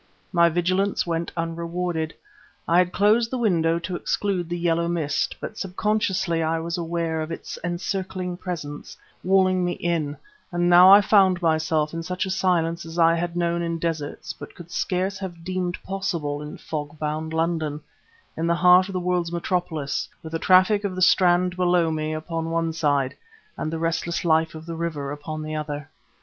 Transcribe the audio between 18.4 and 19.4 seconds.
the heart of the world's